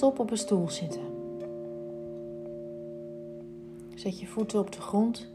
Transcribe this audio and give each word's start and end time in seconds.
rechtop 0.00 0.18
op 0.18 0.30
een 0.30 0.38
stoel 0.38 0.68
zitten. 0.68 1.00
Zet 3.94 4.20
je 4.20 4.26
voeten 4.26 4.58
op 4.58 4.72
de 4.72 4.80
grond. 4.80 5.28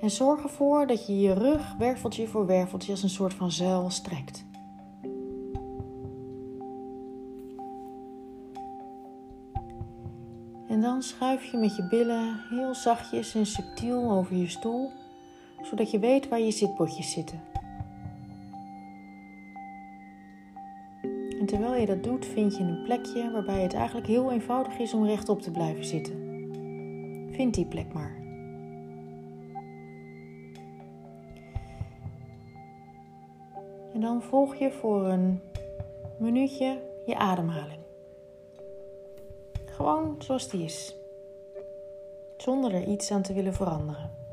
En 0.00 0.10
zorg 0.10 0.42
ervoor 0.42 0.86
dat 0.86 1.06
je 1.06 1.20
je 1.20 1.32
rug 1.32 1.76
werveltje 1.76 2.28
voor 2.28 2.46
werveltje 2.46 2.90
als 2.90 3.02
een 3.02 3.08
soort 3.08 3.34
van 3.34 3.52
zuil 3.52 3.90
strekt. 3.90 4.44
En 10.68 10.80
dan 10.80 11.02
schuif 11.02 11.44
je 11.44 11.56
met 11.56 11.76
je 11.76 11.86
billen 11.88 12.40
heel 12.50 12.74
zachtjes 12.74 13.34
en 13.34 13.46
subtiel 13.46 14.10
over 14.10 14.36
je 14.36 14.48
stoel, 14.48 14.90
zodat 15.62 15.90
je 15.90 15.98
weet 15.98 16.28
waar 16.28 16.40
je 16.40 16.50
zitbotjes 16.50 17.12
zitten. 17.12 17.53
Terwijl 21.54 21.80
je 21.80 21.86
dat 21.86 22.02
doet, 22.02 22.26
vind 22.26 22.56
je 22.56 22.62
een 22.62 22.82
plekje 22.82 23.30
waarbij 23.30 23.62
het 23.62 23.74
eigenlijk 23.74 24.06
heel 24.06 24.32
eenvoudig 24.32 24.78
is 24.78 24.94
om 24.94 25.06
rechtop 25.06 25.42
te 25.42 25.50
blijven 25.50 25.84
zitten. 25.84 26.14
Vind 27.30 27.54
die 27.54 27.66
plek 27.66 27.92
maar. 27.92 28.16
En 33.92 34.00
dan 34.00 34.22
volg 34.22 34.54
je 34.54 34.70
voor 34.70 35.06
een 35.06 35.40
minuutje 36.18 36.80
je 37.06 37.16
ademhaling. 37.16 37.80
Gewoon 39.64 40.14
zoals 40.18 40.48
die 40.48 40.64
is. 40.64 40.94
Zonder 42.36 42.74
er 42.74 42.84
iets 42.84 43.10
aan 43.10 43.22
te 43.22 43.32
willen 43.32 43.54
veranderen. 43.54 44.23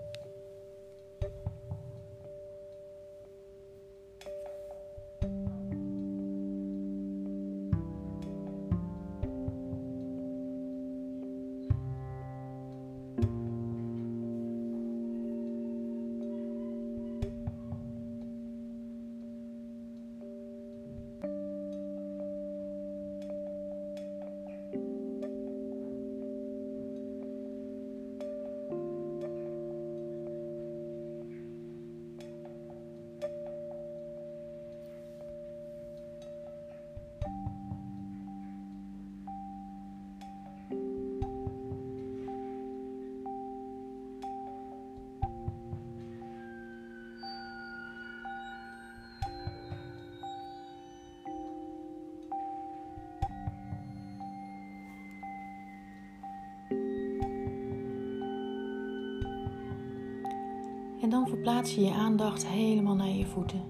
En 61.02 61.10
dan 61.10 61.28
verplaats 61.28 61.76
je 61.76 61.82
je 61.82 61.94
aandacht 61.94 62.48
helemaal 62.48 62.96
naar 62.96 63.08
je 63.08 63.26
voeten. 63.26 63.62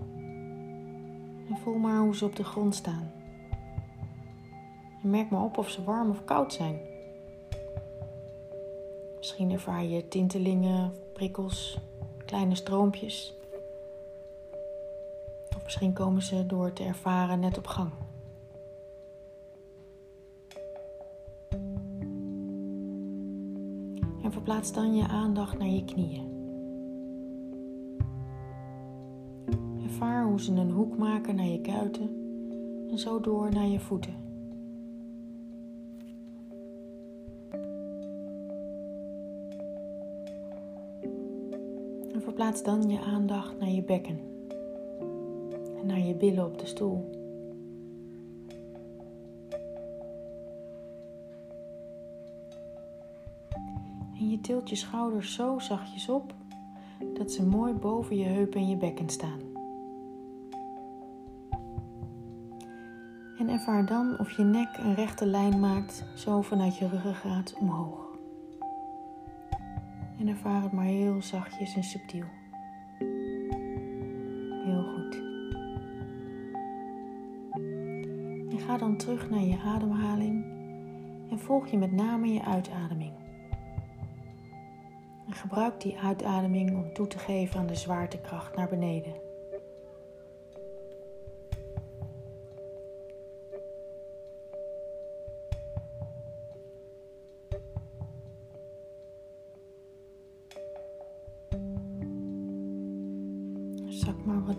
En 1.49 1.57
voel 1.63 1.77
maar 1.77 1.99
hoe 1.99 2.15
ze 2.15 2.25
op 2.25 2.35
de 2.35 2.43
grond 2.43 2.75
staan. 2.75 3.11
En 5.03 5.09
merk 5.09 5.29
maar 5.29 5.43
op 5.43 5.57
of 5.57 5.69
ze 5.69 5.83
warm 5.83 6.09
of 6.09 6.23
koud 6.23 6.53
zijn. 6.53 6.79
Misschien 9.17 9.51
ervaar 9.51 9.83
je 9.83 10.07
tintelingen, 10.07 10.93
prikkels, 11.13 11.77
kleine 12.25 12.55
stroompjes. 12.55 13.33
Of 15.55 15.63
misschien 15.63 15.93
komen 15.93 16.21
ze 16.21 16.45
door 16.45 16.73
te 16.73 16.83
ervaren 16.83 17.39
net 17.39 17.57
op 17.57 17.67
gang. 17.67 17.91
En 24.23 24.31
verplaats 24.31 24.73
dan 24.73 24.95
je 24.95 25.07
aandacht 25.07 25.57
naar 25.57 25.67
je 25.67 25.85
knieën. 25.85 26.30
Ervaar 29.91 30.25
hoe 30.25 30.41
ze 30.41 30.51
een 30.51 30.71
hoek 30.71 30.97
maken 30.97 31.35
naar 31.35 31.45
je 31.45 31.61
kuiten 31.61 32.09
en 32.91 32.99
zo 32.99 33.19
door 33.19 33.51
naar 33.51 33.67
je 33.67 33.79
voeten. 33.79 34.13
En 42.13 42.21
verplaats 42.21 42.63
dan 42.63 42.89
je 42.89 42.99
aandacht 42.99 43.59
naar 43.59 43.69
je 43.69 43.83
bekken 43.83 44.19
en 45.79 45.85
naar 45.85 45.99
je 45.99 46.15
billen 46.15 46.45
op 46.45 46.59
de 46.59 46.65
stoel. 46.65 47.09
En 54.19 54.29
je 54.29 54.39
tilt 54.41 54.69
je 54.69 54.75
schouders 54.75 55.33
zo 55.33 55.59
zachtjes 55.59 56.09
op 56.09 56.33
dat 57.13 57.31
ze 57.31 57.45
mooi 57.45 57.73
boven 57.73 58.17
je 58.17 58.25
heupen 58.25 58.59
en 58.59 58.69
je 58.69 58.77
bekken 58.77 59.09
staan. 59.09 59.50
Ervaar 63.61 63.85
dan 63.85 64.19
of 64.19 64.31
je 64.31 64.43
nek 64.43 64.77
een 64.77 64.95
rechte 64.95 65.25
lijn 65.25 65.59
maakt, 65.59 66.05
zo 66.15 66.41
vanuit 66.41 66.77
je 66.77 66.87
ruggengraat 66.87 67.53
omhoog. 67.59 68.17
En 70.19 70.27
ervaar 70.27 70.61
het 70.61 70.71
maar 70.71 70.85
heel 70.85 71.21
zachtjes 71.21 71.75
en 71.75 71.83
subtiel. 71.83 72.25
Heel 74.63 74.83
goed. 74.83 75.21
En 78.51 78.59
ga 78.59 78.77
dan 78.77 78.97
terug 78.97 79.29
naar 79.29 79.43
je 79.43 79.59
ademhaling 79.65 80.45
en 81.29 81.39
volg 81.39 81.67
je 81.67 81.77
met 81.77 81.91
name 81.91 82.33
je 82.33 82.45
uitademing. 82.45 83.13
En 85.27 85.33
gebruik 85.33 85.81
die 85.81 85.99
uitademing 85.99 86.75
om 86.75 86.93
toe 86.93 87.07
te 87.07 87.19
geven 87.19 87.59
aan 87.59 87.67
de 87.67 87.75
zwaartekracht 87.75 88.55
naar 88.55 88.69
beneden. 88.69 89.30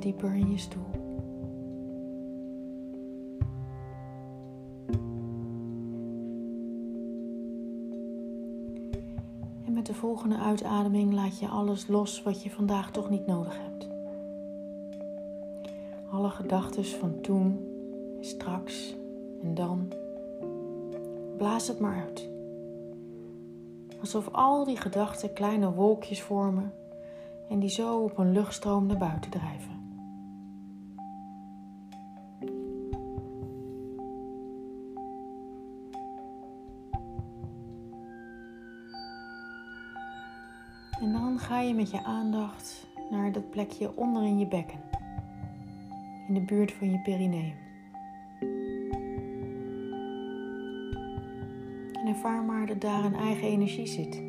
Dieper 0.02 0.34
in 0.34 0.50
je 0.50 0.58
stoel. 0.58 0.90
En 9.64 9.72
met 9.72 9.86
de 9.86 9.94
volgende 9.94 10.38
uitademing 10.38 11.12
laat 11.12 11.38
je 11.38 11.48
alles 11.48 11.86
los 11.86 12.22
wat 12.22 12.42
je 12.42 12.50
vandaag 12.50 12.90
toch 12.90 13.10
niet 13.10 13.26
nodig 13.26 13.58
hebt. 13.58 13.88
Alle 16.10 16.30
gedachten 16.30 16.84
van 16.84 17.20
toen, 17.20 17.66
straks 18.20 18.96
en 19.42 19.54
dan. 19.54 19.92
Blaas 21.36 21.68
het 21.68 21.78
maar 21.78 22.00
uit. 22.06 22.28
Alsof 24.00 24.28
al 24.32 24.64
die 24.64 24.76
gedachten 24.76 25.32
kleine 25.32 25.72
wolkjes 25.72 26.22
vormen 26.22 26.72
en 27.48 27.58
die 27.58 27.70
zo 27.70 28.02
op 28.02 28.18
een 28.18 28.32
luchtstroom 28.32 28.86
naar 28.86 28.98
buiten 28.98 29.30
drijven. 29.30 29.81
Je 41.66 41.74
met 41.74 41.90
je 41.90 42.02
aandacht 42.02 42.86
naar 43.10 43.32
dat 43.32 43.50
plekje 43.50 43.96
onder 43.96 44.22
in 44.22 44.38
je 44.38 44.46
bekken, 44.46 44.80
in 46.28 46.34
de 46.34 46.40
buurt 46.40 46.72
van 46.72 46.90
je 46.90 46.98
perineum. 46.98 47.54
En 51.92 52.06
ervaar 52.06 52.42
maar 52.42 52.66
dat 52.66 52.80
daar 52.80 53.04
een 53.04 53.14
eigen 53.14 53.48
energie 53.48 53.86
zit. 53.86 54.22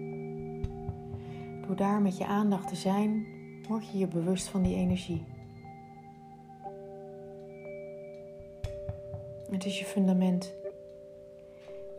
Door 1.67 1.75
daar 1.75 2.01
met 2.01 2.17
je 2.17 2.25
aandacht 2.25 2.67
te 2.67 2.75
zijn, 2.75 3.25
word 3.67 3.91
je 3.91 3.97
je 3.97 4.07
bewust 4.07 4.47
van 4.47 4.61
die 4.61 4.75
energie. 4.75 5.23
Het 9.49 9.65
is 9.65 9.79
je 9.79 9.85
fundament, 9.85 10.53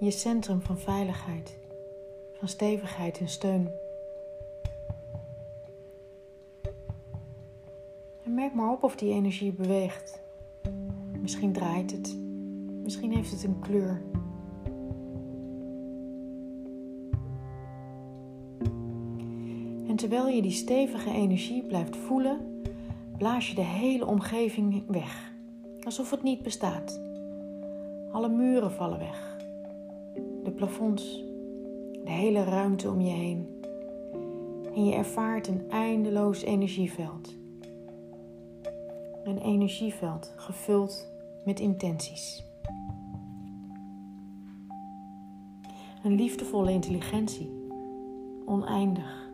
je 0.00 0.10
centrum 0.10 0.60
van 0.60 0.78
veiligheid, 0.78 1.58
van 2.38 2.48
stevigheid 2.48 3.18
en 3.18 3.28
steun. 3.28 3.83
Merk 8.44 8.56
maar 8.56 8.72
op 8.72 8.82
of 8.82 8.96
die 8.96 9.12
energie 9.12 9.52
beweegt. 9.52 10.22
Misschien 11.20 11.52
draait 11.52 11.90
het, 11.90 12.18
Misschien 12.82 13.12
heeft 13.12 13.30
het 13.30 13.44
een 13.44 13.60
kleur. 13.60 14.02
En 19.88 19.96
terwijl 19.96 20.28
je 20.28 20.42
die 20.42 20.50
stevige 20.50 21.10
energie 21.10 21.62
blijft 21.62 21.96
voelen, 21.96 22.62
blaas 23.16 23.48
je 23.48 23.54
de 23.54 23.60
hele 23.60 24.06
omgeving 24.06 24.82
weg, 24.86 25.32
alsof 25.84 26.10
het 26.10 26.22
niet 26.22 26.42
bestaat. 26.42 27.00
Alle 28.12 28.28
muren 28.28 28.72
vallen 28.72 28.98
weg, 28.98 29.36
de 30.44 30.50
plafonds, 30.50 31.24
de 32.04 32.10
hele 32.10 32.44
ruimte 32.44 32.90
om 32.90 33.00
je 33.00 33.12
heen. 33.12 33.48
En 34.74 34.84
je 34.84 34.94
ervaart 34.94 35.46
een 35.48 35.70
eindeloos 35.70 36.42
energieveld. 36.42 37.42
Een 39.24 39.38
energieveld 39.38 40.32
gevuld 40.36 41.08
met 41.44 41.60
intenties. 41.60 42.44
Een 46.02 46.14
liefdevolle 46.14 46.70
intelligentie, 46.70 47.50
oneindig. 48.46 49.28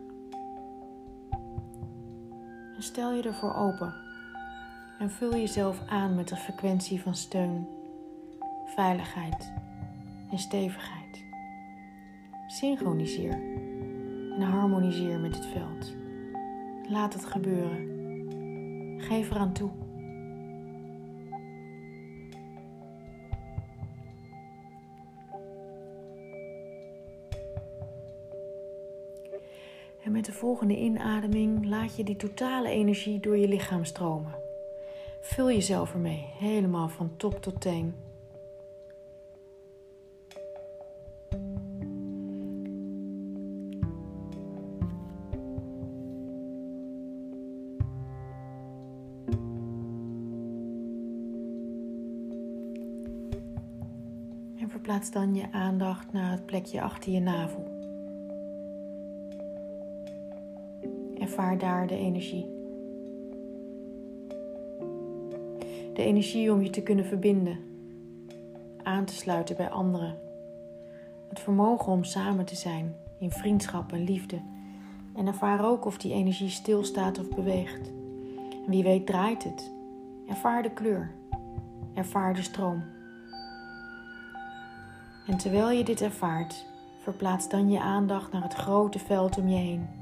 En 2.75 2.83
stel 2.83 3.13
je 3.13 3.21
ervoor 3.21 3.53
open 3.53 3.93
en 4.99 5.09
vul 5.09 5.31
jezelf 5.31 5.81
aan 5.87 6.15
met 6.15 6.27
de 6.27 6.35
frequentie 6.35 7.01
van 7.01 7.15
steun, 7.15 7.67
veiligheid 8.65 9.53
en 10.31 10.39
stevigheid. 10.39 11.23
Synchroniseer 12.47 13.41
en 14.35 14.41
harmoniseer 14.41 15.19
met 15.19 15.35
het 15.35 15.45
veld. 15.45 15.95
Laat 16.89 17.13
het 17.13 17.25
gebeuren. 17.25 17.89
Geef 18.97 19.29
eraan 19.29 19.53
toe. 19.53 19.80
Met 30.11 30.25
de 30.25 30.31
volgende 30.31 30.77
inademing 30.77 31.65
laat 31.65 31.95
je 31.95 32.03
die 32.03 32.15
totale 32.15 32.69
energie 32.69 33.19
door 33.19 33.37
je 33.37 33.47
lichaam 33.47 33.85
stromen. 33.85 34.35
Vul 35.21 35.51
jezelf 35.51 35.93
ermee, 35.93 36.25
helemaal 36.37 36.89
van 36.89 37.17
top 37.17 37.41
tot 37.41 37.61
teen. 37.61 37.93
En 54.59 54.69
verplaats 54.69 55.11
dan 55.11 55.35
je 55.35 55.51
aandacht 55.51 56.13
naar 56.13 56.31
het 56.31 56.45
plekje 56.45 56.81
achter 56.81 57.11
je 57.11 57.19
navel. 57.19 57.60
Ervaar 61.51 61.69
daar 61.69 61.87
de 61.87 61.95
energie. 61.95 62.45
De 65.93 66.03
energie 66.03 66.51
om 66.51 66.61
je 66.61 66.69
te 66.69 66.81
kunnen 66.81 67.05
verbinden, 67.05 67.59
aan 68.83 69.05
te 69.05 69.13
sluiten 69.13 69.55
bij 69.55 69.69
anderen. 69.69 70.17
Het 71.29 71.39
vermogen 71.39 71.91
om 71.91 72.03
samen 72.03 72.45
te 72.45 72.55
zijn 72.55 72.95
in 73.19 73.31
vriendschap 73.31 73.91
en 73.91 74.03
liefde. 74.03 74.41
En 75.15 75.27
ervaar 75.27 75.65
ook 75.65 75.85
of 75.85 75.97
die 75.97 76.13
energie 76.13 76.49
stilstaat 76.49 77.19
of 77.19 77.29
beweegt. 77.29 77.91
En 78.65 78.69
wie 78.69 78.83
weet 78.83 79.05
draait 79.05 79.43
het. 79.43 79.71
Ervaar 80.27 80.63
de 80.63 80.71
kleur. 80.71 81.11
Ervaar 81.93 82.33
de 82.33 82.41
stroom. 82.41 82.83
En 85.27 85.37
terwijl 85.37 85.71
je 85.71 85.83
dit 85.83 86.01
ervaart, 86.01 86.65
verplaats 87.01 87.49
dan 87.49 87.69
je 87.69 87.79
aandacht 87.79 88.31
naar 88.31 88.43
het 88.43 88.53
grote 88.53 88.99
veld 88.99 89.37
om 89.37 89.47
je 89.47 89.57
heen 89.57 89.99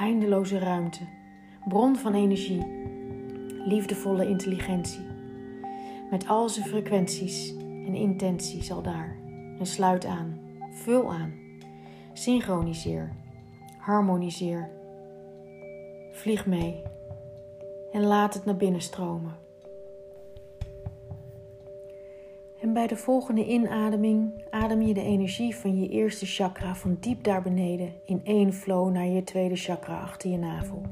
eindeloze 0.00 0.58
ruimte, 0.58 1.00
bron 1.68 1.96
van 1.96 2.14
energie, 2.14 2.66
liefdevolle 3.64 4.28
intelligentie. 4.28 5.06
Met 6.10 6.28
al 6.28 6.48
zijn 6.48 6.66
frequenties 6.66 7.54
en 7.58 7.94
intenties 7.94 8.72
al 8.72 8.82
daar. 8.82 9.16
En 9.58 9.66
sluit 9.66 10.04
aan, 10.04 10.40
vul 10.72 11.12
aan, 11.12 11.32
synchroniseer, 12.12 13.12
harmoniseer. 13.78 14.70
Vlieg 16.12 16.46
mee 16.46 16.82
en 17.92 18.02
laat 18.02 18.34
het 18.34 18.44
naar 18.44 18.56
binnen 18.56 18.82
stromen. 18.82 19.36
En 22.60 22.72
bij 22.72 22.86
de 22.86 22.96
volgende 22.96 23.46
inademing 23.46 24.32
adem 24.50 24.82
je 24.82 24.94
de 24.94 25.02
energie 25.02 25.56
van 25.56 25.80
je 25.80 25.88
eerste 25.88 26.26
chakra 26.26 26.74
van 26.74 26.96
diep 27.00 27.24
daar 27.24 27.42
beneden 27.42 27.92
in 28.04 28.20
één 28.24 28.52
flow 28.52 28.90
naar 28.90 29.06
je 29.06 29.24
tweede 29.24 29.56
chakra 29.56 30.00
achter 30.00 30.30
je 30.30 30.38
navel. 30.38 30.82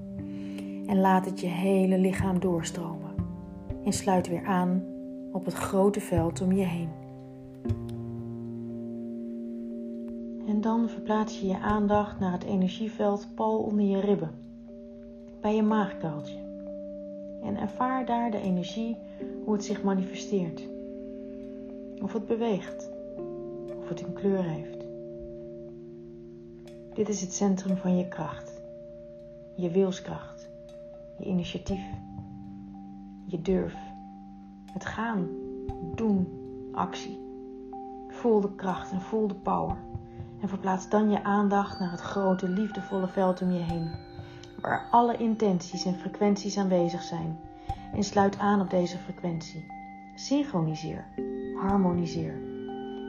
En 0.86 1.00
laat 1.00 1.24
het 1.24 1.40
je 1.40 1.46
hele 1.46 1.98
lichaam 1.98 2.40
doorstromen. 2.40 3.14
En 3.84 3.92
sluit 3.92 4.28
weer 4.28 4.44
aan 4.44 4.84
op 5.32 5.44
het 5.44 5.54
grote 5.54 6.00
veld 6.00 6.40
om 6.40 6.52
je 6.52 6.64
heen. 6.64 6.88
En 10.46 10.60
dan 10.60 10.88
verplaats 10.88 11.40
je 11.40 11.46
je 11.46 11.58
aandacht 11.58 12.20
naar 12.20 12.32
het 12.32 12.44
energieveld 12.44 13.28
pal 13.34 13.58
onder 13.58 13.84
je 13.84 14.00
ribben, 14.00 14.30
bij 15.40 15.54
je 15.54 15.62
maagkuiltje. 15.62 16.38
En 17.42 17.56
ervaar 17.56 18.06
daar 18.06 18.30
de 18.30 18.40
energie, 18.40 18.96
hoe 19.44 19.52
het 19.52 19.64
zich 19.64 19.82
manifesteert. 19.82 20.77
Of 22.02 22.12
het 22.12 22.26
beweegt. 22.26 22.90
Of 23.78 23.88
het 23.88 24.02
een 24.02 24.12
kleur 24.12 24.42
heeft. 24.42 24.84
Dit 26.94 27.08
is 27.08 27.20
het 27.20 27.32
centrum 27.32 27.76
van 27.76 27.96
je 27.96 28.08
kracht. 28.08 28.60
Je 29.56 29.70
wilskracht. 29.70 30.48
Je 31.18 31.24
initiatief. 31.24 31.84
Je 33.26 33.42
durf. 33.42 33.76
Het 34.72 34.84
gaan. 34.84 35.28
Doen. 35.94 36.28
Actie. 36.72 37.18
Voel 38.08 38.40
de 38.40 38.54
kracht 38.54 38.92
en 38.92 39.00
voel 39.00 39.26
de 39.26 39.34
power. 39.34 39.76
En 40.40 40.48
verplaats 40.48 40.88
dan 40.88 41.10
je 41.10 41.24
aandacht 41.24 41.78
naar 41.78 41.90
het 41.90 42.00
grote 42.00 42.48
liefdevolle 42.48 43.08
veld 43.08 43.42
om 43.42 43.50
je 43.50 43.62
heen. 43.62 43.90
Waar 44.60 44.88
alle 44.90 45.16
intenties 45.16 45.84
en 45.84 45.94
frequenties 45.94 46.58
aanwezig 46.58 47.02
zijn. 47.02 47.38
En 47.92 48.02
sluit 48.02 48.38
aan 48.38 48.60
op 48.60 48.70
deze 48.70 48.98
frequentie. 48.98 49.66
Synchroniseer 50.14 51.06
harmoniseer. 51.60 52.34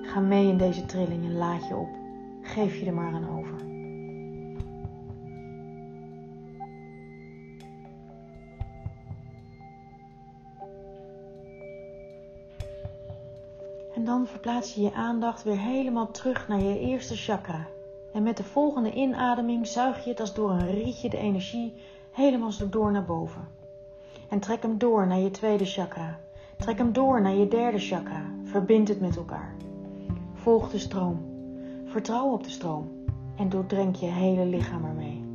Ga 0.02 0.20
mee 0.20 0.48
in 0.48 0.58
deze 0.58 0.86
trilling 0.86 1.26
en 1.26 1.38
laat 1.38 1.68
je 1.68 1.76
op. 1.76 1.90
Geef 2.42 2.80
je 2.80 2.86
er 2.86 2.94
maar 2.94 3.14
aan 3.14 3.38
over. 3.38 3.58
En 13.96 14.06
dan 14.06 14.28
verplaats 14.28 14.76
je 14.76 14.82
je 14.82 14.94
aandacht 14.94 15.44
weer 15.44 15.60
helemaal 15.60 16.12
terug 16.12 16.48
naar 16.48 16.62
je 16.62 16.80
eerste 16.80 17.16
chakra. 17.16 17.68
En 18.14 18.24
met 18.24 18.38
de 18.38 18.44
volgende 18.44 18.94
inademing 18.94 19.68
zuig 19.68 20.04
je 20.04 20.10
het 20.10 20.20
als 20.20 20.34
door 20.34 20.52
een 20.52 20.72
rietje 20.72 21.10
de 21.10 21.18
energie 21.18 21.74
helemaal 22.12 22.52
zo 22.52 22.70
door 22.70 22.92
naar 22.92 23.06
boven. 23.06 23.48
En 24.30 24.40
trek 24.40 24.62
hem 24.62 24.78
door 24.78 25.08
naar 25.08 25.20
je 25.20 25.32
tweede 25.32 25.66
chakra, 25.66 26.20
Trek 26.60 26.78
hem 26.78 26.94
door 26.94 27.22
naar 27.22 27.36
je 27.36 27.48
derde 27.48 27.80
chakra. 27.80 28.39
Verbind 28.50 28.88
het 28.88 29.00
met 29.00 29.16
elkaar. 29.16 29.56
Volg 30.34 30.72
de 30.72 30.78
stroom. 30.78 31.18
Vertrouw 31.86 32.32
op 32.32 32.44
de 32.44 32.50
stroom. 32.50 32.90
En 33.36 33.50
doordrenk 33.50 33.96
je 33.96 34.06
hele 34.06 34.46
lichaam 34.46 34.86
ermee. 34.86 35.28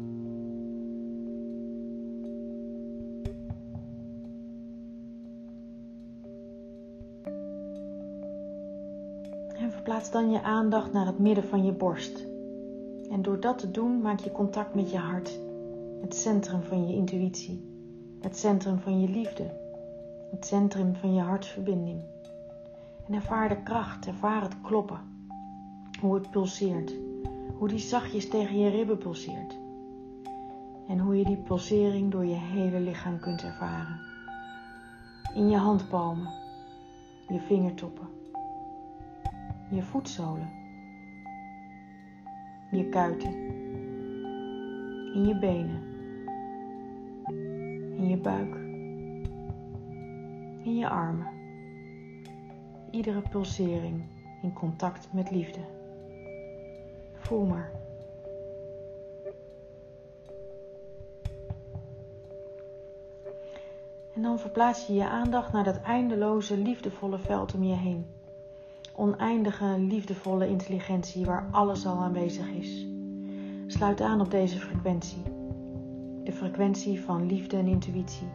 En 9.56 9.72
verplaats 9.72 10.10
dan 10.10 10.30
je 10.30 10.42
aandacht 10.42 10.92
naar 10.92 11.06
het 11.06 11.18
midden 11.18 11.44
van 11.44 11.64
je 11.64 11.72
borst. 11.72 12.26
En 13.10 13.22
door 13.22 13.40
dat 13.40 13.58
te 13.58 13.70
doen 13.70 14.00
maak 14.00 14.18
je 14.18 14.32
contact 14.32 14.74
met 14.74 14.90
je 14.90 14.98
hart, 14.98 15.40
het 16.00 16.14
centrum 16.14 16.62
van 16.62 16.86
je 16.86 16.94
intuïtie, 16.94 17.64
het 18.20 18.36
centrum 18.36 18.78
van 18.78 19.00
je 19.00 19.08
liefde 19.08 19.62
het 20.34 20.46
centrum 20.46 20.94
van 20.94 21.14
je 21.14 21.20
hartsverbinding. 21.20 22.00
En 23.06 23.14
ervaar 23.14 23.48
de 23.48 23.62
kracht, 23.62 24.06
ervaar 24.06 24.42
het 24.42 24.60
kloppen. 24.60 25.00
Hoe 26.00 26.14
het 26.14 26.30
pulseert. 26.30 26.94
Hoe 27.58 27.68
die 27.68 27.78
zachtjes 27.78 28.28
tegen 28.28 28.58
je 28.58 28.70
ribben 28.70 28.98
pulseert. 28.98 29.58
En 30.88 30.98
hoe 30.98 31.18
je 31.18 31.24
die 31.24 31.36
pulsering 31.36 32.10
door 32.10 32.24
je 32.24 32.34
hele 32.34 32.80
lichaam 32.80 33.18
kunt 33.20 33.42
ervaren. 33.42 34.00
In 35.34 35.48
je 35.48 35.56
handpalmen, 35.56 36.32
je 37.28 37.40
vingertoppen, 37.40 38.08
je 39.70 39.82
voetzolen, 39.82 40.50
je 42.70 42.88
kuiten, 42.88 43.34
in 45.14 45.26
je 45.26 45.38
benen, 45.38 45.82
in 47.96 48.08
je 48.08 48.16
buik 48.16 48.64
in 50.64 50.76
je 50.76 50.88
armen, 50.88 51.26
iedere 52.94 53.22
pulsering 53.30 54.02
in 54.42 54.52
contact 54.52 55.08
met 55.12 55.30
liefde. 55.30 55.60
Voel 57.18 57.44
maar. 57.44 57.70
En 64.14 64.22
dan 64.22 64.38
verplaats 64.38 64.86
je 64.86 64.92
je 64.94 65.08
aandacht 65.08 65.52
naar 65.52 65.64
dat 65.64 65.80
eindeloze, 65.80 66.56
liefdevolle 66.56 67.18
veld 67.18 67.54
om 67.54 67.62
je 67.62 67.74
heen. 67.74 68.06
Oneindige, 68.96 69.78
liefdevolle 69.78 70.48
intelligentie 70.48 71.24
waar 71.24 71.48
alles 71.50 71.86
al 71.86 71.96
aanwezig 71.96 72.50
is. 72.50 72.86
Sluit 73.66 74.00
aan 74.00 74.20
op 74.20 74.30
deze 74.30 74.58
frequentie. 74.58 75.22
De 76.24 76.32
frequentie 76.32 77.00
van 77.00 77.26
liefde 77.26 77.56
en 77.56 77.66
intuïtie. 77.66 78.28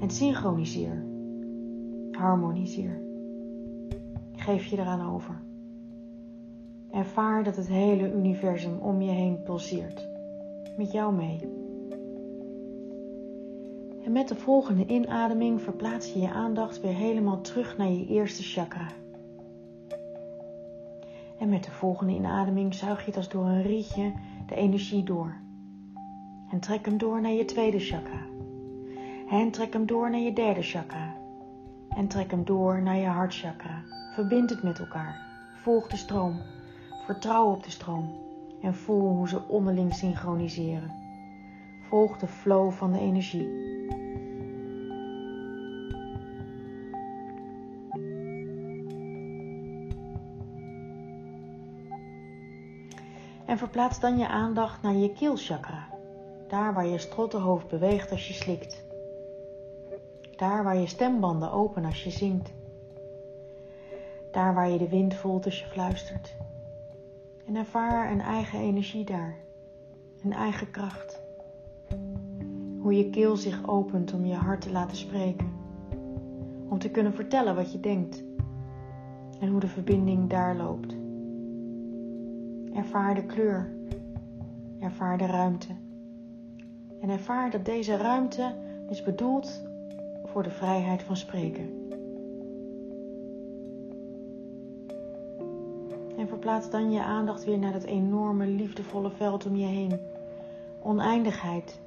En 0.00 0.10
synchroniseer. 0.10 1.04
Harmoniseer. 2.12 3.09
Geef 4.40 4.66
je 4.66 4.78
eraan 4.78 5.14
over. 5.14 5.42
Ervaar 6.90 7.44
dat 7.44 7.56
het 7.56 7.68
hele 7.68 8.12
universum 8.12 8.78
om 8.78 9.02
je 9.02 9.10
heen 9.10 9.42
pulseert. 9.42 10.08
Met 10.76 10.92
jou 10.92 11.14
mee. 11.14 11.40
En 14.04 14.12
met 14.12 14.28
de 14.28 14.34
volgende 14.34 14.86
inademing 14.86 15.62
verplaats 15.62 16.12
je 16.12 16.20
je 16.20 16.30
aandacht 16.30 16.80
weer 16.80 16.94
helemaal 16.94 17.40
terug 17.40 17.76
naar 17.76 17.90
je 17.90 18.06
eerste 18.06 18.42
chakra. 18.42 18.86
En 21.38 21.48
met 21.48 21.64
de 21.64 21.70
volgende 21.70 22.12
inademing 22.12 22.74
zuig 22.74 23.00
je 23.00 23.06
het 23.06 23.16
als 23.16 23.28
door 23.28 23.44
een 23.44 23.62
rietje 23.62 24.12
de 24.46 24.54
energie 24.54 25.02
door. 25.02 25.36
En 26.50 26.60
trek 26.60 26.84
hem 26.84 26.98
door 26.98 27.20
naar 27.20 27.32
je 27.32 27.44
tweede 27.44 27.78
chakra. 27.78 28.26
En 29.30 29.50
trek 29.50 29.72
hem 29.72 29.86
door 29.86 30.10
naar 30.10 30.20
je 30.20 30.32
derde 30.32 30.62
chakra. 30.62 31.14
En 31.88 32.08
trek 32.08 32.30
hem 32.30 32.44
door 32.44 32.82
naar 32.82 32.96
je 32.96 33.06
hartchakra. 33.06 33.82
Verbind 34.10 34.50
het 34.50 34.62
met 34.62 34.78
elkaar. 34.78 35.26
Volg 35.62 35.86
de 35.86 35.96
stroom. 35.96 36.40
Vertrouw 37.04 37.50
op 37.50 37.64
de 37.64 37.70
stroom. 37.70 38.18
En 38.62 38.74
voel 38.74 39.08
hoe 39.08 39.28
ze 39.28 39.48
onderling 39.48 39.94
synchroniseren. 39.94 40.92
Volg 41.88 42.18
de 42.18 42.26
flow 42.26 42.72
van 42.72 42.92
de 42.92 42.98
energie. 42.98 43.48
En 53.46 53.58
verplaats 53.58 54.00
dan 54.00 54.18
je 54.18 54.28
aandacht 54.28 54.82
naar 54.82 54.94
je 54.94 55.12
keelchakra. 55.12 55.88
Daar 56.48 56.74
waar 56.74 56.86
je 56.86 56.98
strottenhoofd 56.98 57.68
beweegt 57.68 58.10
als 58.10 58.28
je 58.28 58.34
slikt. 58.34 58.84
Daar 60.36 60.64
waar 60.64 60.76
je 60.76 60.86
stembanden 60.86 61.52
open 61.52 61.84
als 61.84 62.04
je 62.04 62.10
zingt. 62.10 62.58
Daar 64.30 64.54
waar 64.54 64.70
je 64.70 64.78
de 64.78 64.88
wind 64.88 65.14
voelt 65.14 65.44
als 65.44 65.60
je 65.60 65.66
fluistert. 65.66 66.36
En 67.46 67.56
ervaar 67.56 68.12
een 68.12 68.20
eigen 68.20 68.60
energie 68.60 69.04
daar. 69.04 69.36
Een 70.24 70.32
eigen 70.32 70.70
kracht. 70.70 71.22
Hoe 72.78 72.96
je 72.96 73.10
keel 73.10 73.36
zich 73.36 73.68
opent 73.68 74.12
om 74.12 74.24
je 74.24 74.34
hart 74.34 74.60
te 74.60 74.70
laten 74.70 74.96
spreken. 74.96 75.52
Om 76.68 76.78
te 76.78 76.90
kunnen 76.90 77.14
vertellen 77.14 77.54
wat 77.54 77.72
je 77.72 77.80
denkt. 77.80 78.22
En 79.40 79.48
hoe 79.48 79.60
de 79.60 79.68
verbinding 79.68 80.30
daar 80.30 80.56
loopt. 80.56 80.96
Ervaar 82.72 83.14
de 83.14 83.24
kleur. 83.24 83.72
Ervaar 84.80 85.18
de 85.18 85.26
ruimte. 85.26 85.76
En 87.00 87.08
ervaar 87.08 87.50
dat 87.50 87.64
deze 87.64 87.96
ruimte 87.96 88.54
is 88.88 89.02
bedoeld 89.02 89.62
voor 90.24 90.42
de 90.42 90.50
vrijheid 90.50 91.02
van 91.02 91.16
spreken. 91.16 91.79
En 96.20 96.28
verplaats 96.28 96.70
dan 96.70 96.92
je 96.92 97.02
aandacht 97.02 97.44
weer 97.44 97.58
naar 97.58 97.72
dat 97.72 97.84
enorme 97.84 98.46
liefdevolle 98.46 99.10
veld 99.10 99.46
om 99.46 99.56
je 99.56 99.66
heen. 99.66 100.00
Oneindigheid. 100.82 101.80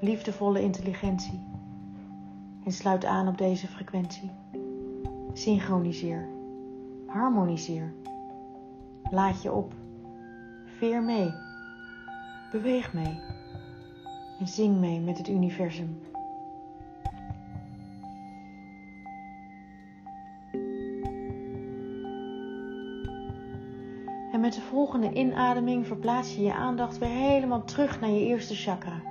Liefdevolle 0.00 0.62
intelligentie. 0.62 1.40
En 2.64 2.72
sluit 2.72 3.04
aan 3.04 3.28
op 3.28 3.38
deze 3.38 3.66
frequentie. 3.66 4.30
Synchroniseer. 5.32 6.28
Harmoniseer. 7.06 7.92
Laat 9.10 9.42
je 9.42 9.52
op. 9.52 9.72
Veer 10.78 11.02
mee. 11.02 11.34
Beweeg 12.52 12.92
mee. 12.92 13.20
En 14.38 14.46
zing 14.46 14.78
mee 14.78 15.00
met 15.00 15.18
het 15.18 15.28
universum. 15.28 16.00
De 24.54 24.60
volgende 24.60 25.12
inademing 25.12 25.86
verplaats 25.86 26.34
je 26.34 26.42
je 26.42 26.54
aandacht 26.54 26.98
weer 26.98 27.08
helemaal 27.08 27.64
terug 27.64 28.00
naar 28.00 28.10
je 28.10 28.26
eerste 28.26 28.54
chakra. 28.54 29.02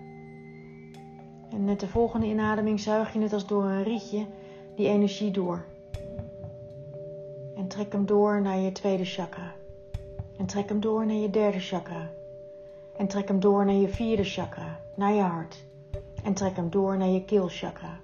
En 1.49 1.63
met 1.63 1.79
de 1.79 1.87
volgende 1.87 2.27
inademing 2.27 2.79
zuig 2.79 3.13
je 3.13 3.19
het 3.19 3.33
als 3.33 3.47
door 3.47 3.63
een 3.63 3.83
rietje 3.83 4.25
die 4.75 4.87
energie 4.87 5.31
door. 5.31 5.65
En 7.55 7.67
trek 7.67 7.91
hem 7.91 8.05
door 8.05 8.41
naar 8.41 8.57
je 8.57 8.71
tweede 8.71 9.05
chakra. 9.05 9.51
En 10.37 10.45
trek 10.45 10.69
hem 10.69 10.79
door 10.79 11.05
naar 11.05 11.15
je 11.15 11.29
derde 11.29 11.59
chakra. 11.59 12.09
En 12.97 13.07
trek 13.07 13.27
hem 13.27 13.39
door 13.39 13.65
naar 13.65 13.75
je 13.75 13.89
vierde 13.89 14.23
chakra, 14.23 14.79
naar 14.95 15.13
je 15.13 15.21
hart. 15.21 15.63
En 16.23 16.33
trek 16.33 16.55
hem 16.55 16.69
door 16.69 16.97
naar 16.97 17.07
je 17.07 17.25
keelchakra. 17.25 17.99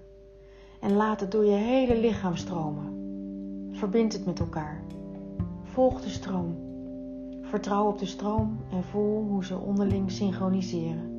En 0.79 0.93
laat 0.93 1.19
het 1.19 1.31
door 1.31 1.45
je 1.45 1.55
hele 1.55 1.97
lichaam 1.97 2.35
stromen. 2.35 2.97
Verbind 3.71 4.13
het 4.13 4.25
met 4.25 4.39
elkaar. 4.39 4.83
Volg 5.63 6.01
de 6.01 6.09
stroom. 6.09 6.68
Vertrouw 7.49 7.87
op 7.87 7.97
de 7.97 8.05
stroom 8.05 8.59
en 8.71 8.83
voel 8.83 9.23
hoe 9.27 9.45
ze 9.45 9.57
onderling 9.57 10.11
synchroniseren. 10.11 11.17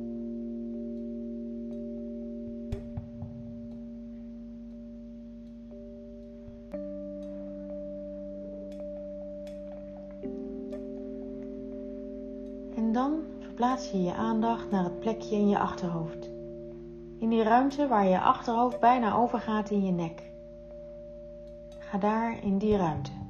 dan 12.91 13.23
verplaats 13.39 13.91
je 13.91 14.01
je 14.01 14.13
aandacht 14.13 14.71
naar 14.71 14.83
het 14.83 14.99
plekje 14.99 15.35
in 15.35 15.49
je 15.49 15.59
achterhoofd. 15.59 16.29
In 17.19 17.29
die 17.29 17.43
ruimte 17.43 17.87
waar 17.87 18.07
je 18.07 18.19
achterhoofd 18.19 18.79
bijna 18.79 19.15
overgaat 19.15 19.69
in 19.69 19.85
je 19.85 19.91
nek. 19.91 20.31
Ga 21.79 21.97
daar 21.97 22.43
in 22.43 22.57
die 22.57 22.77
ruimte. 22.77 23.20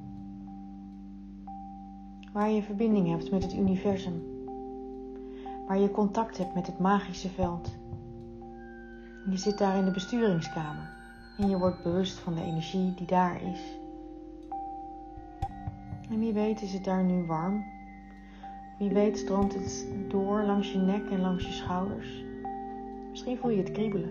Waar 2.31 2.49
je 2.49 2.63
verbinding 2.63 3.07
hebt 3.07 3.31
met 3.31 3.43
het 3.43 3.53
universum. 3.53 4.23
Waar 5.67 5.79
je 5.79 5.91
contact 5.91 6.37
hebt 6.37 6.53
met 6.53 6.67
het 6.67 6.79
magische 6.79 7.29
veld. 7.29 7.69
Je 9.29 9.37
zit 9.37 9.57
daar 9.57 9.77
in 9.77 9.85
de 9.85 9.91
besturingskamer 9.91 10.89
en 11.37 11.49
je 11.49 11.57
wordt 11.57 11.83
bewust 11.83 12.19
van 12.19 12.33
de 12.33 12.43
energie 12.43 12.93
die 12.93 13.07
daar 13.07 13.41
is. 13.43 13.77
En 16.09 16.19
wie 16.19 16.33
weet 16.33 16.61
is 16.61 16.73
het 16.73 16.83
daar 16.83 17.03
nu 17.03 17.25
warm 17.25 17.63
wie 18.81 18.89
weet 18.89 19.17
stroomt 19.17 19.53
het 19.53 19.87
door 20.07 20.43
langs 20.43 20.71
je 20.71 20.77
nek 20.77 21.09
en 21.09 21.21
langs 21.21 21.45
je 21.45 21.51
schouders. 21.51 22.23
Misschien 23.09 23.37
voel 23.37 23.51
je 23.51 23.57
het 23.57 23.71
kriebelen. 23.71 24.09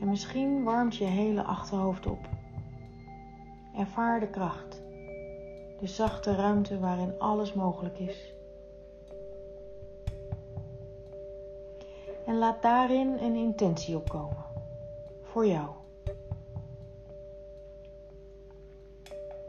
En 0.00 0.08
misschien 0.08 0.62
warmt 0.62 0.96
je 0.96 1.04
hele 1.04 1.42
achterhoofd 1.42 2.06
op. 2.06 2.28
Ervaar 3.76 4.20
de 4.20 4.28
kracht. 4.28 4.82
De 5.78 5.86
zachte 5.86 6.34
ruimte 6.34 6.78
waarin 6.78 7.18
alles 7.18 7.52
mogelijk 7.52 7.98
is. 7.98 8.34
En 12.26 12.38
laat 12.38 12.62
daarin 12.62 13.18
een 13.20 13.34
intentie 13.34 13.96
opkomen. 13.96 14.44
Voor 15.22 15.46
jou. 15.46 15.68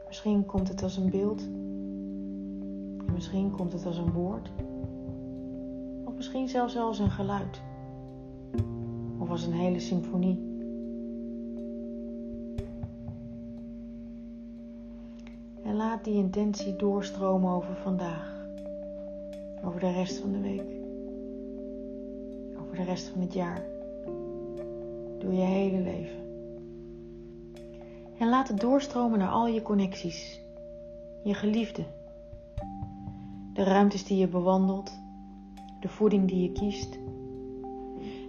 Misschien 0.08 0.46
komt 0.46 0.68
het 0.68 0.84
als 0.84 0.98
een 0.98 1.10
beeld 1.10 1.42
Misschien 3.18 3.52
komt 3.52 3.74
het 3.74 3.86
als 3.86 3.98
een 3.98 4.12
woord. 4.12 4.52
Of 6.06 6.14
misschien 6.16 6.48
zelfs 6.48 6.78
als 6.78 7.00
een 7.00 7.12
geluid. 7.12 7.62
Of 9.18 9.30
als 9.30 9.46
een 9.46 9.54
hele 9.54 9.80
symfonie. 9.80 10.47
Laat 15.98 16.06
die 16.06 16.24
intentie 16.24 16.76
doorstromen 16.76 17.52
over 17.52 17.76
vandaag. 17.76 18.48
Over 19.64 19.80
de 19.80 19.92
rest 19.92 20.18
van 20.18 20.32
de 20.32 20.40
week. 20.40 20.72
Over 22.62 22.76
de 22.76 22.84
rest 22.84 23.08
van 23.08 23.22
het 23.22 23.34
jaar. 23.34 23.66
Door 25.20 25.34
je 25.34 25.42
hele 25.42 25.82
leven. 25.82 26.20
En 28.18 28.30
laat 28.30 28.48
het 28.48 28.60
doorstromen 28.60 29.20
naar 29.20 29.30
al 29.30 29.48
je 29.48 29.62
connecties. 29.62 30.42
Je 31.24 31.34
geliefden 31.34 31.86
de 33.54 33.64
ruimtes 33.64 34.04
die 34.04 34.18
je 34.18 34.28
bewandelt, 34.28 34.92
de 35.80 35.90
voeding 35.90 36.28
die 36.28 36.42
je 36.42 36.52
kiest. 36.52 37.00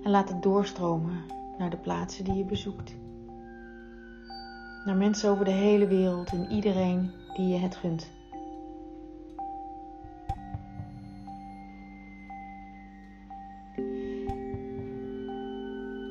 En 0.04 0.10
laat 0.10 0.28
het 0.28 0.42
doorstromen 0.42 1.24
naar 1.58 1.70
de 1.70 1.76
plaatsen 1.76 2.24
die 2.24 2.34
je 2.34 2.44
bezoekt. 2.44 2.96
naar 4.84 4.96
mensen 4.96 5.30
over 5.30 5.44
de 5.44 5.50
hele 5.50 5.86
wereld 5.86 6.32
en 6.32 6.50
iedereen 6.50 7.10
die 7.38 7.48
je 7.48 7.58
het 7.58 7.76
gunt. 7.76 8.10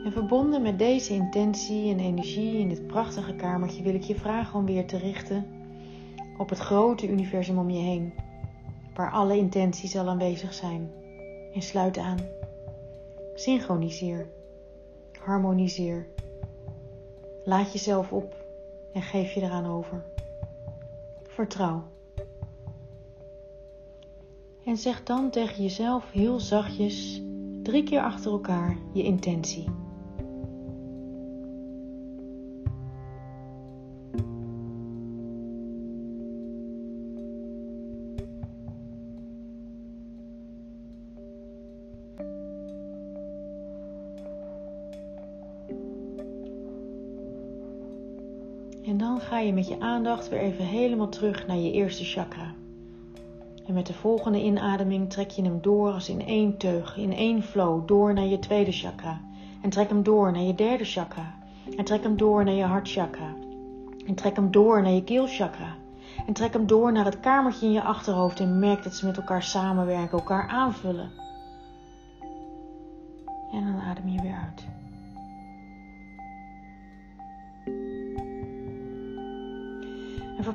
En 0.04 0.12
verbonden 0.12 0.62
met 0.62 0.80
deze 0.80 1.14
intentie 1.14 1.92
en 1.92 2.00
energie 2.00 2.60
in 2.60 2.70
dit 2.70 2.88
prachtige 2.88 3.36
kamertje 3.36 3.84
wil 3.84 3.94
ik 3.94 4.04
je 4.04 4.16
vragen 4.16 4.60
om 4.60 4.66
weer 4.66 4.86
te 4.86 4.98
richten 4.98 5.46
op 6.38 6.50
het 6.50 6.60
grote 6.60 7.08
universum 7.08 7.58
om 7.58 7.70
je 7.70 7.82
heen, 7.82 8.14
waar 8.96 9.12
alle 9.12 9.38
intenties 9.38 9.98
al 9.98 10.08
aanwezig 10.08 10.54
zijn. 10.54 10.92
En 11.54 11.62
sluit 11.62 11.98
aan. 11.98 12.20
Synchroniseer. 13.36 14.28
Harmoniseer. 15.20 16.08
Laat 17.46 17.74
jezelf 17.74 18.12
op 18.12 18.36
en 18.94 19.02
geef 19.02 19.34
je 19.34 19.42
eraan 19.42 19.66
over. 19.66 20.17
Vertrouw. 21.38 21.84
En 24.66 24.78
zeg 24.78 25.04
dan 25.04 25.30
tegen 25.30 25.64
jezelf 25.64 26.12
heel 26.12 26.40
zachtjes, 26.40 27.22
drie 27.64 27.84
keer 27.84 28.02
achter 28.02 28.32
elkaar, 28.32 28.78
je 28.94 29.04
intentie. 29.04 29.70
Je 49.48 49.54
met 49.54 49.68
je 49.68 49.80
aandacht 49.80 50.30
weer 50.30 50.40
even 50.40 50.66
helemaal 50.66 51.10
terug 51.10 51.48
naar 51.48 51.58
je 51.58 51.72
eerste 51.72 52.04
chakra. 52.04 52.54
En 53.68 53.74
met 53.74 53.86
de 53.86 53.94
volgende 53.94 54.44
inademing 54.44 55.10
trek 55.10 55.30
je 55.30 55.42
hem 55.42 55.62
door 55.62 55.92
als 55.92 56.10
in 56.10 56.26
één 56.26 56.58
teug, 56.58 56.98
in 56.98 57.14
één 57.14 57.44
flow, 57.44 57.88
door 57.88 58.14
naar 58.14 58.26
je 58.26 58.40
tweede 58.40 58.72
chakra. 58.72 59.22
En 59.62 59.70
trek 59.70 59.90
hem 59.90 60.04
door 60.04 60.32
naar 60.32 60.42
je 60.42 60.56
derde 60.56 60.84
chakra. 60.84 61.36
En 61.78 61.86
trek 61.86 62.04
hem 62.04 62.18
door 62.18 62.44
naar 62.44 62.54
je 62.54 62.64
hartchakra. 62.64 63.36
En 64.06 64.16
trek 64.16 64.36
hem 64.36 64.52
door 64.52 64.82
naar 64.82 64.92
je 64.92 65.04
keelchakra. 65.04 65.76
En 66.26 66.34
trek 66.34 66.54
hem 66.54 66.68
door 66.68 66.92
naar 66.92 67.06
het 67.06 67.20
kamertje 67.20 67.66
in 67.66 67.72
je 67.72 67.82
achterhoofd 67.82 68.40
en 68.40 68.60
merk 68.60 68.84
dat 68.84 68.94
ze 68.94 69.06
met 69.06 69.18
elkaar 69.18 69.44
samenwerken, 69.44 70.18
elkaar 70.18 70.48
aanvullen. 70.48 71.12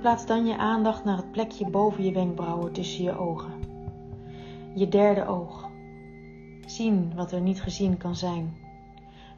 Verplaats 0.02 0.26
dan 0.26 0.46
je 0.46 0.56
aandacht 0.56 1.04
naar 1.04 1.16
het 1.16 1.30
plekje 1.30 1.70
boven 1.70 2.04
je 2.04 2.12
wenkbrauwen 2.12 2.72
tussen 2.72 3.04
je 3.04 3.18
ogen. 3.18 3.52
Je 4.74 4.88
derde 4.88 5.26
oog. 5.26 5.68
Zien 6.66 7.12
wat 7.14 7.32
er 7.32 7.40
niet 7.40 7.62
gezien 7.62 7.96
kan 7.96 8.16
zijn. 8.16 8.56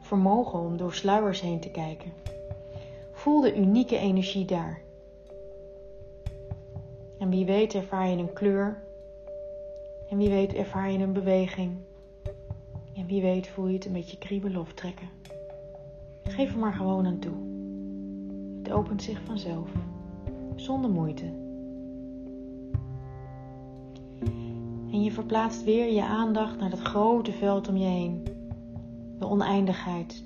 Vermogen 0.01 0.59
om 0.59 0.77
door 0.77 0.93
sluiers 0.93 1.41
heen 1.41 1.59
te 1.59 1.71
kijken. 1.71 2.11
Voel 3.13 3.41
de 3.41 3.57
unieke 3.57 3.97
energie 3.97 4.45
daar. 4.45 4.81
En 7.19 7.29
wie 7.29 7.45
weet 7.45 7.73
ervaar 7.73 8.07
je 8.07 8.17
een 8.17 8.33
kleur. 8.33 8.83
En 10.09 10.17
wie 10.17 10.29
weet 10.29 10.53
ervaar 10.53 10.91
je 10.91 10.97
een 10.97 11.13
beweging. 11.13 11.77
En 12.95 13.05
wie 13.05 13.21
weet 13.21 13.47
voel 13.47 13.67
je 13.67 13.73
het 13.73 13.85
een 13.85 13.93
beetje 13.93 14.17
kriebelen 14.17 14.61
of 14.61 14.73
trekken. 14.73 15.09
Geef 16.23 16.53
er 16.53 16.59
maar 16.59 16.73
gewoon 16.73 17.05
aan 17.05 17.19
toe. 17.19 17.35
Het 18.63 18.71
opent 18.71 19.03
zich 19.03 19.21
vanzelf 19.25 19.69
zonder 20.55 20.91
moeite. 20.91 21.25
En 24.91 25.03
je 25.03 25.11
verplaatst 25.11 25.63
weer 25.63 25.93
je 25.93 26.03
aandacht 26.03 26.59
naar 26.59 26.69
het 26.69 26.79
grote 26.79 27.31
veld 27.31 27.67
om 27.67 27.77
je 27.77 27.85
heen. 27.85 28.23
De 29.19 29.27
oneindigheid. 29.27 30.23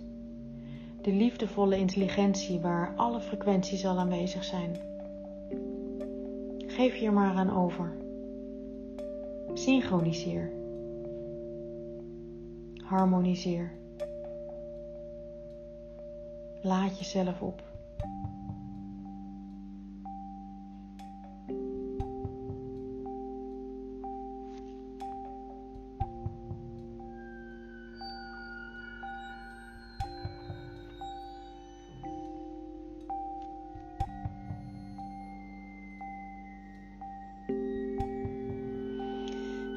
De 1.02 1.12
liefdevolle 1.12 1.78
intelligentie 1.78 2.60
waar 2.60 2.94
alle 2.96 3.22
frequenties 3.22 3.86
al 3.86 3.98
aanwezig 3.98 4.44
zijn. 4.44 4.76
Geef 6.58 6.96
je 6.96 7.06
er 7.06 7.14
maar 7.14 7.36
aan 7.36 7.56
over. 7.56 7.98
Synchroniseer. 9.54 10.52
Harmoniseer. 12.84 13.72
Laat 16.62 16.98
jezelf 16.98 17.42
op. 17.42 17.69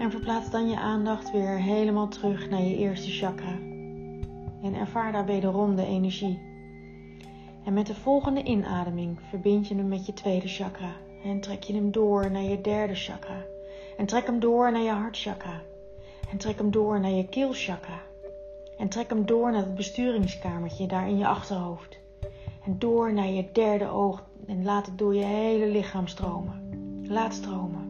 En 0.03 0.11
verplaats 0.11 0.51
dan 0.51 0.69
je 0.69 0.77
aandacht 0.77 1.31
weer 1.31 1.59
helemaal 1.59 2.09
terug 2.09 2.51
naar 2.51 2.63
je 2.63 2.77
eerste 2.77 3.11
chakra. 3.11 3.59
En 4.63 4.75
ervaar 4.75 5.13
daar 5.13 5.25
wederom 5.25 5.77
de 5.77 5.87
energie. 5.87 6.41
En 7.65 7.73
met 7.73 7.87
de 7.87 7.95
volgende 7.95 8.43
inademing 8.43 9.19
verbind 9.29 9.69
je 9.69 9.75
hem 9.75 9.89
met 9.89 10.07
je 10.07 10.13
tweede 10.13 10.49
chakra. 10.49 10.93
En 11.25 11.41
trek 11.41 11.63
je 11.63 11.75
hem 11.75 11.91
door 11.91 12.31
naar 12.31 12.43
je 12.43 12.61
derde 12.61 12.95
chakra. 12.95 13.45
En 13.97 14.07
trek 14.07 14.27
hem 14.27 14.41
door 14.41 14.73
naar 14.73 14.83
je 14.83 14.91
hartchakra. 14.91 15.61
En 16.31 16.39
trek 16.39 16.59
hem 16.59 16.71
door 16.71 17.01
naar 17.01 17.11
je 17.11 17.29
keelchakra. 17.29 18.01
En 18.79 18.89
trek 18.89 19.09
hem 19.09 19.27
door 19.27 19.51
naar 19.53 19.61
het 19.61 19.75
besturingskamertje 19.75 20.87
daar 20.87 21.09
in 21.09 21.19
je 21.19 21.27
achterhoofd. 21.27 21.99
En 22.65 22.79
door 22.79 23.13
naar 23.13 23.31
je 23.31 23.45
derde 23.53 23.89
oog. 23.89 24.25
En 24.47 24.65
laat 24.65 24.87
het 24.87 24.99
door 24.99 25.15
je 25.15 25.25
hele 25.25 25.67
lichaam 25.67 26.07
stromen. 26.07 26.61
Laat 27.09 27.35
stromen. 27.35 27.82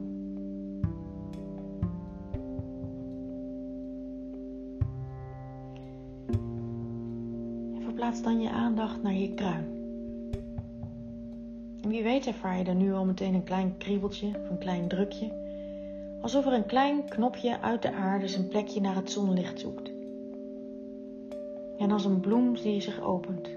Plaats 8.02 8.22
dan 8.22 8.40
je 8.40 8.50
aandacht 8.50 9.02
naar 9.02 9.14
je 9.14 9.34
kruin. 9.34 9.64
En 11.82 11.88
wie 11.88 12.02
weet 12.02 12.26
ervaar 12.26 12.58
je 12.58 12.64
dan 12.64 12.76
nu 12.76 12.92
al 12.92 13.04
meteen 13.04 13.34
een 13.34 13.44
klein 13.44 13.76
kriebeltje 13.76 14.26
of 14.26 14.50
een 14.50 14.58
klein 14.58 14.88
drukje. 14.88 15.32
Alsof 16.20 16.46
er 16.46 16.52
een 16.52 16.66
klein 16.66 17.08
knopje 17.08 17.60
uit 17.60 17.82
de 17.82 17.92
aarde 17.92 18.28
zijn 18.28 18.48
plekje 18.48 18.80
naar 18.80 18.94
het 18.94 19.10
zonlicht 19.10 19.60
zoekt. 19.60 19.90
En 21.78 21.90
als 21.90 22.04
een 22.04 22.20
bloem 22.20 22.54
die 22.54 22.80
zich 22.80 23.00
opent, 23.00 23.48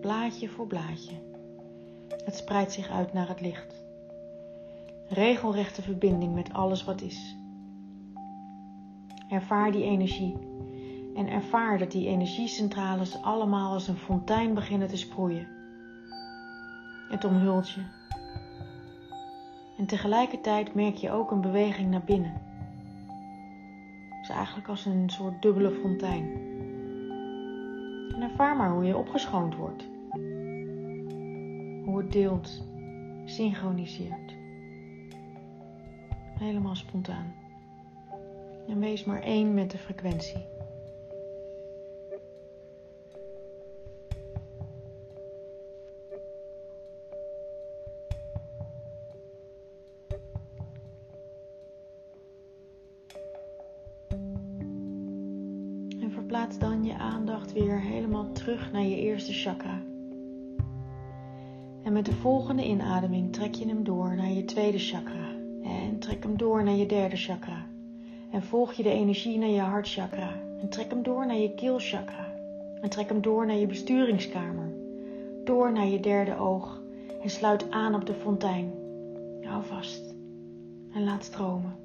blaadje 0.00 0.48
voor 0.48 0.66
blaadje. 0.66 1.14
Het 2.24 2.36
spreidt 2.36 2.72
zich 2.72 2.90
uit 2.90 3.12
naar 3.12 3.28
het 3.28 3.40
licht. 3.40 3.84
Regelrechte 5.08 5.82
verbinding 5.82 6.34
met 6.34 6.52
alles 6.52 6.84
wat 6.84 7.00
is. 7.00 7.36
Ervaar 9.28 9.72
die 9.72 9.84
energie 9.84 10.36
en 11.20 11.28
ervaar 11.28 11.78
dat 11.78 11.90
die 11.90 12.08
energiecentrales 12.08 13.22
allemaal 13.22 13.72
als 13.72 13.88
een 13.88 13.96
fontein 13.96 14.54
beginnen 14.54 14.88
te 14.88 14.96
sproeien. 14.96 15.48
Het 17.08 17.24
omhult 17.24 17.70
je. 17.70 17.80
En 19.78 19.86
tegelijkertijd 19.86 20.74
merk 20.74 20.94
je 20.94 21.10
ook 21.10 21.30
een 21.30 21.40
beweging 21.40 21.90
naar 21.90 22.04
binnen. 22.04 22.32
Het 24.08 24.22
is 24.22 24.28
eigenlijk 24.28 24.68
als 24.68 24.84
een 24.84 25.10
soort 25.10 25.42
dubbele 25.42 25.70
fontein. 25.70 26.24
En 28.14 28.22
ervaar 28.22 28.56
maar 28.56 28.70
hoe 28.70 28.84
je 28.84 28.96
opgeschoond 28.96 29.56
wordt. 29.56 29.88
Hoe 31.84 31.98
het 31.98 32.12
deelt, 32.12 32.64
synchroniseert. 33.24 34.34
Helemaal 36.38 36.76
spontaan. 36.76 37.34
En 38.68 38.78
wees 38.78 39.04
maar 39.04 39.22
één 39.22 39.54
met 39.54 39.70
de 39.70 39.78
frequentie. 39.78 40.59
Terug 58.50 58.72
naar 58.72 58.82
je 58.82 58.96
eerste 58.96 59.32
chakra. 59.32 59.82
En 61.82 61.92
met 61.92 62.04
de 62.04 62.12
volgende 62.12 62.64
inademing 62.64 63.32
trek 63.32 63.54
je 63.54 63.66
hem 63.66 63.84
door 63.84 64.14
naar 64.14 64.30
je 64.30 64.44
tweede 64.44 64.78
chakra. 64.78 65.28
En 65.62 65.98
trek 65.98 66.22
hem 66.22 66.36
door 66.36 66.64
naar 66.64 66.74
je 66.74 66.86
derde 66.86 67.16
chakra. 67.16 67.66
En 68.30 68.42
volg 68.42 68.72
je 68.72 68.82
de 68.82 68.90
energie 68.90 69.38
naar 69.38 69.48
je 69.48 69.60
hartchakra. 69.60 70.32
En 70.60 70.68
trek 70.68 70.90
hem 70.90 71.02
door 71.02 71.26
naar 71.26 71.36
je 71.36 71.54
keelchakra. 71.54 72.32
En 72.80 72.88
trek 72.88 73.08
hem 73.08 73.20
door 73.20 73.46
naar 73.46 73.56
je 73.56 73.66
besturingskamer. 73.66 74.72
door 75.44 75.72
naar 75.72 75.86
je 75.86 76.00
derde 76.00 76.36
oog 76.36 76.80
en 77.22 77.30
sluit 77.30 77.70
aan 77.70 77.94
op 77.94 78.06
de 78.06 78.14
fontein. 78.14 78.72
Hou 79.42 79.64
vast 79.64 80.14
en 80.94 81.04
laat 81.04 81.24
stromen. 81.24 81.79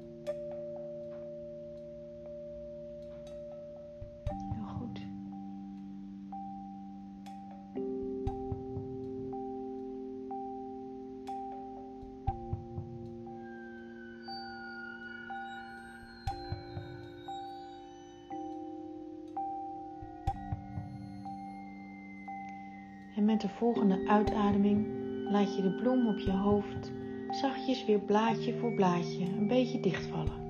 Volgende 23.56 24.00
uitademing 24.06 24.86
laat 25.30 25.56
je 25.56 25.62
de 25.62 25.74
bloem 25.74 26.08
op 26.08 26.18
je 26.18 26.30
hoofd 26.30 26.92
zachtjes 27.30 27.84
weer 27.84 27.98
blaadje 27.98 28.58
voor 28.58 28.72
blaadje 28.72 29.24
een 29.24 29.46
beetje 29.46 29.80
dichtvallen. 29.80 30.44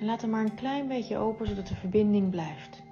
En 0.00 0.06
laat 0.06 0.20
hem 0.20 0.30
maar 0.30 0.44
een 0.44 0.54
klein 0.54 0.88
beetje 0.88 1.18
open 1.18 1.46
zodat 1.46 1.66
de 1.66 1.74
verbinding 1.74 2.30
blijft. 2.30 2.82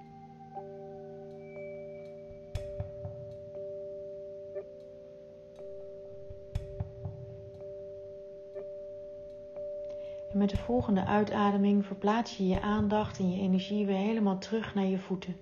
En 10.30 10.38
met 10.38 10.50
de 10.50 10.56
volgende 10.56 11.04
uitademing 11.04 11.86
verplaats 11.86 12.36
je 12.36 12.46
je 12.46 12.60
aandacht 12.60 13.18
en 13.18 13.30
je 13.30 13.40
energie 13.40 13.86
weer 13.86 13.96
helemaal 13.96 14.38
terug 14.38 14.74
naar 14.74 14.86
je 14.86 14.98
voeten. 14.98 15.36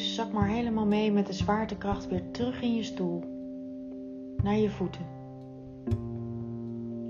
Dus 0.00 0.14
zak 0.14 0.32
maar 0.32 0.48
helemaal 0.48 0.86
mee 0.86 1.12
met 1.12 1.26
de 1.26 1.32
zwaartekracht 1.32 2.08
weer 2.08 2.30
terug 2.30 2.62
in 2.62 2.74
je 2.74 2.82
stoel. 2.82 3.22
Naar 4.42 4.56
je 4.56 4.70
voeten. 4.70 5.06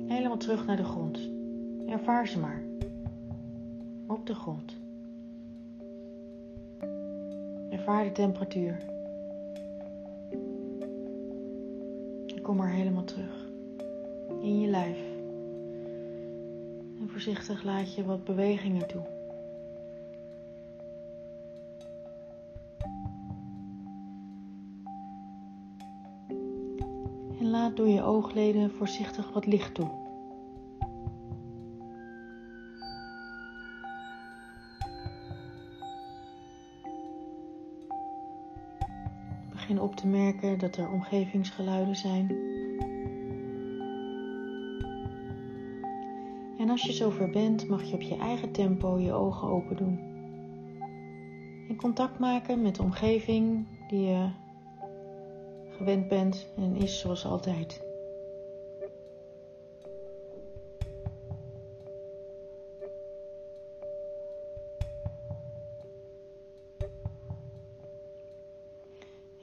Helemaal 0.06 0.36
terug 0.36 0.66
naar 0.66 0.76
de 0.76 0.84
grond. 0.84 1.30
Ervaar 1.86 2.28
ze 2.28 2.38
maar. 2.38 2.62
Op 4.06 4.26
de 4.26 4.34
grond. 4.34 4.76
Ervaar 7.70 8.04
de 8.04 8.12
temperatuur. 8.12 8.76
Kom 12.42 12.56
maar 12.56 12.72
helemaal 12.72 13.04
terug. 13.04 13.48
In 14.40 14.60
je 14.60 14.68
lijf. 14.68 14.98
En 17.00 17.08
voorzichtig 17.08 17.62
laat 17.62 17.94
je 17.94 18.04
wat 18.04 18.24
bewegingen 18.24 18.86
toe. 18.86 19.19
Door 27.80 27.88
je 27.88 28.02
oogleden 28.02 28.70
voorzichtig 28.70 29.32
wat 29.32 29.46
licht 29.46 29.74
toe. 29.74 29.90
Begin 39.50 39.80
op 39.80 39.96
te 39.96 40.06
merken 40.06 40.58
dat 40.58 40.76
er 40.76 40.90
omgevingsgeluiden 40.90 41.96
zijn. 41.96 42.28
En 46.58 46.70
als 46.70 46.82
je 46.82 46.92
zover 46.92 47.30
bent, 47.30 47.68
mag 47.68 47.82
je 47.82 47.94
op 47.94 48.02
je 48.02 48.16
eigen 48.16 48.52
tempo 48.52 48.98
je 48.98 49.12
ogen 49.12 49.48
open 49.48 49.76
doen. 49.76 49.98
In 51.68 51.76
contact 51.76 52.18
maken 52.18 52.62
met 52.62 52.74
de 52.74 52.82
omgeving 52.82 53.66
die 53.88 54.00
je 54.00 54.28
gewend 55.80 56.08
bent 56.08 56.46
en 56.56 56.76
is 56.76 56.98
zoals 56.98 57.24
altijd. 57.24 57.80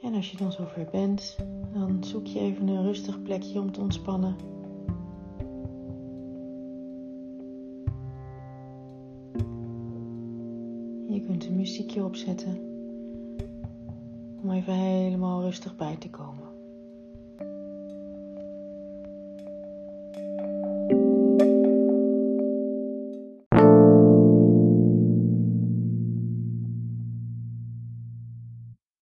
En 0.02 0.14
als 0.14 0.30
je 0.30 0.36
dan 0.36 0.52
zover 0.52 0.88
bent, 0.90 1.36
dan 1.72 2.04
zoek 2.04 2.26
je 2.26 2.40
even 2.40 2.68
een 2.68 2.82
rustig 2.82 3.22
plekje 3.22 3.60
om 3.60 3.72
te 3.72 3.80
ontspannen. 3.80 4.36
Je 11.08 11.20
kunt 11.26 11.46
een 11.46 11.56
muziekje 11.56 12.04
opzetten 12.04 12.77
even 14.58 14.74
helemaal 14.74 15.42
rustig 15.42 15.76
bij 15.76 15.96
te 15.96 16.10
komen. 16.10 16.37